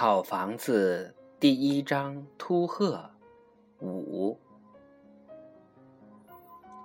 [0.00, 3.10] 草房子第一章：秃鹤
[3.80, 4.38] 五。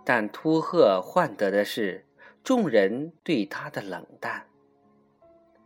[0.03, 2.07] 但秃鹤换得的是
[2.43, 4.47] 众人对他的冷淡，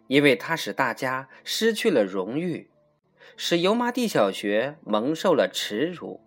[0.07, 2.69] 因为他使大家失去了荣誉，
[3.37, 6.19] 使油麻地小学蒙受了耻辱。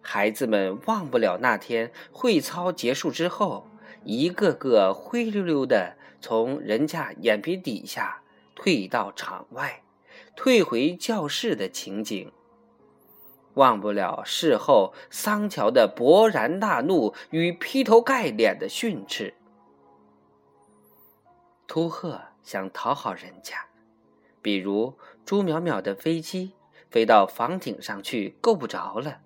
[0.00, 3.66] 孩子们忘不了那天会操结束之后，
[4.04, 8.22] 一个个灰溜溜的从人家眼皮底下
[8.54, 9.82] 退到场外。
[10.36, 12.32] 退回教室的情景，
[13.54, 19.34] 忘不了事后桑乔的勃然大怒与劈头盖脸的训斥。
[21.66, 23.66] 秃鹤想讨好人家，
[24.42, 26.52] 比如朱淼淼的飞机
[26.90, 29.20] 飞到房顶上去够不着了，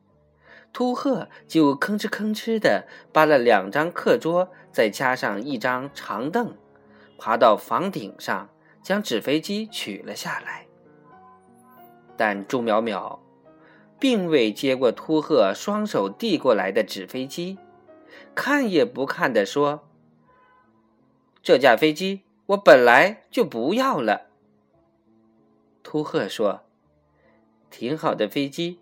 [0.73, 6.57] 秃鹤就吭哧吭哧的扒了两张课桌，再加上一张长凳，
[7.19, 8.49] 爬到房顶上，
[8.83, 10.68] 将纸飞机取了下来。
[12.19, 13.21] 但朱淼淼
[13.99, 17.57] 并未接过秃鹤双手递过来的纸飞机，
[18.35, 19.89] 看也不看的说
[21.43, 24.27] ：“这架飞机我本来就不要了。”
[25.83, 26.65] 秃鹤说
[27.71, 28.81] ：“挺好的飞机，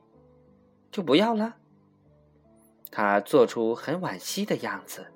[0.91, 1.57] 就不要了。”
[2.91, 5.07] 他做出很惋惜的样子，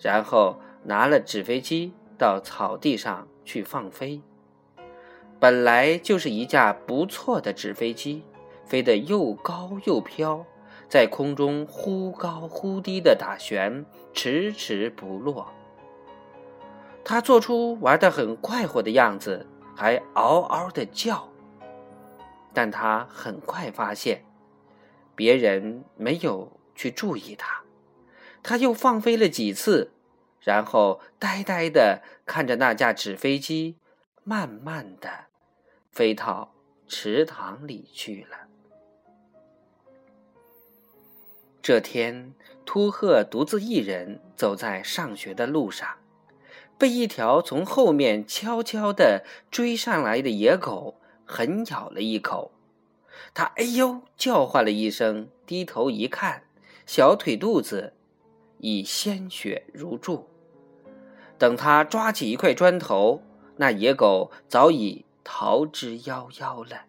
[0.00, 4.22] 然后拿了纸飞机到草地上去放飞。
[5.38, 8.22] 本来就是一架不错的纸飞机，
[8.64, 10.44] 飞得又高又飘，
[10.88, 15.52] 在空中忽高忽低的打旋，迟迟不落。
[17.04, 21.28] 他做出玩得很快活的样子，还嗷嗷的叫。
[22.54, 24.24] 但他很快发现，
[25.14, 27.60] 别人没有去注意他。
[28.42, 29.92] 他又放飞了几次，
[30.40, 33.76] 然后呆呆的看着那架纸飞机。
[34.28, 35.08] 慢慢的
[35.92, 36.52] 飞到
[36.88, 38.48] 池塘里去了。
[41.62, 45.98] 这天，秃鹤独自一人走在上学的路上，
[46.76, 52.50] 被一条从后面悄悄的追上来的野狗狠咬了一口。
[53.32, 56.42] 他哎呦叫唤了一声，低头一看，
[56.84, 57.92] 小腿肚子
[58.58, 60.28] 已鲜血如注。
[61.38, 63.22] 等他抓起一块砖头。
[63.56, 66.84] 那野狗早已逃之夭夭了。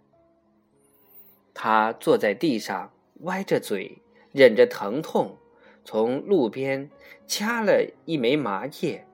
[1.53, 2.91] 他坐在地上，
[3.21, 4.01] 歪着嘴，
[4.31, 5.37] 忍着疼痛，
[5.83, 6.89] 从路边
[7.25, 9.07] 掐了一枚麻叶，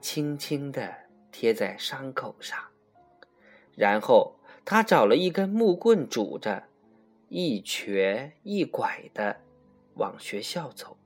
[0.00, 0.92] 轻轻地
[1.30, 2.58] 贴在伤口上。
[3.74, 6.64] 然后他找了一根木棍拄着，
[7.28, 9.40] 一瘸一拐的
[9.94, 10.98] 往学校走。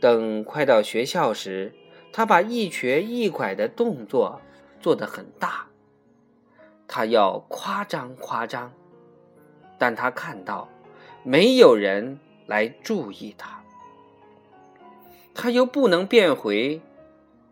[0.00, 1.74] 等快到学校时，
[2.12, 4.40] 他把一瘸一拐的动作
[4.80, 5.66] 做得很大，
[6.86, 8.72] 他要夸张夸张，
[9.78, 10.68] 但他看到
[11.22, 13.62] 没有人来注意他，
[15.34, 16.80] 他又不能变回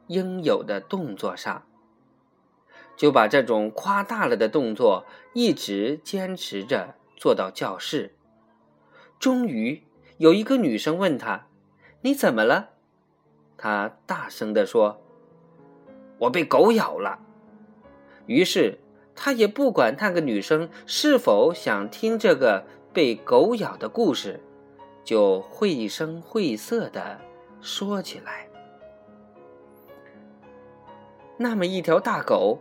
[0.09, 1.65] 应有的动作上，
[2.97, 8.15] 就把这种夸大了的动作一直坚持着做到教室。
[9.19, 9.83] 终于
[10.19, 11.47] 有一个女生问他
[12.03, 12.71] ：“你怎么了？”
[13.59, 15.01] 他大声地说
[16.19, 17.19] ：“我被狗咬了。”
[18.27, 18.79] 于是
[19.15, 24.41] 他也不管那个女生是否想听这个被狗咬的故事，
[25.05, 27.21] 就绘声绘色的
[27.61, 28.49] 说起来
[31.39, 32.59] ：“那么一条大狗，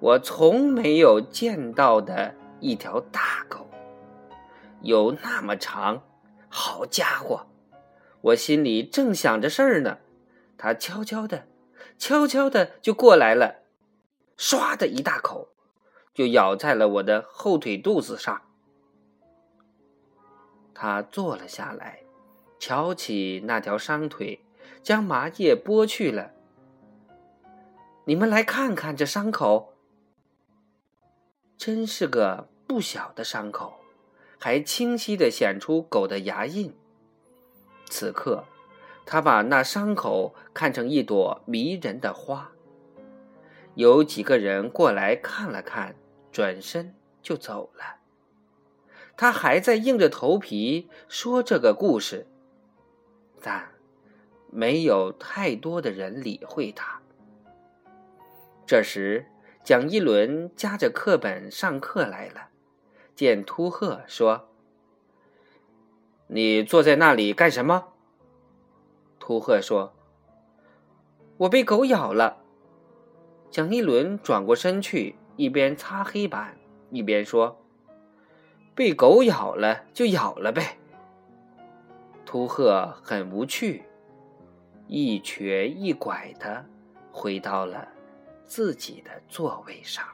[0.00, 3.68] 我从没有见到的一条大狗，
[4.80, 6.02] 有那么长，
[6.48, 7.46] 好家伙！
[8.22, 9.98] 我心里正想着事儿呢。”
[10.58, 11.46] 他悄悄的、
[11.98, 13.62] 悄悄的就过来了，
[14.38, 15.48] 唰的一大口，
[16.14, 18.42] 就咬在了我的后腿肚子上。
[20.74, 22.04] 他坐了下来，
[22.58, 24.40] 瞧起那条伤腿，
[24.82, 26.32] 将麻叶剥去了。
[28.04, 29.74] 你们来看看这伤口，
[31.58, 33.80] 真是个不小的伤口，
[34.38, 36.74] 还清晰的显出狗的牙印。
[37.86, 38.44] 此刻。
[39.06, 42.50] 他把那伤口看成一朵迷人的花。
[43.74, 45.94] 有几个人过来看了看，
[46.32, 47.98] 转身就走了。
[49.16, 52.26] 他还在硬着头皮说这个故事，
[53.40, 53.70] 但
[54.50, 57.00] 没有太多的人理会他。
[58.66, 59.26] 这时，
[59.62, 62.48] 蒋一轮夹着课本上课来了，
[63.14, 64.48] 见秃鹤说
[66.28, 67.92] ：“你坐在那里干什么？”
[69.26, 69.92] 秃鹤说
[71.36, 72.36] ：“我被狗咬了。”
[73.50, 76.56] 蒋一轮转过身去，一边擦黑板，
[76.90, 77.60] 一边说
[78.72, 80.78] ：“被狗咬了就咬了呗。”
[82.24, 83.82] 秃鹤很无趣，
[84.86, 86.64] 一瘸一拐的
[87.10, 87.88] 回到了
[88.44, 90.06] 自己的座位上。